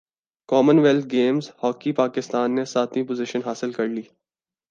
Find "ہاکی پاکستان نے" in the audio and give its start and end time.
1.63-2.65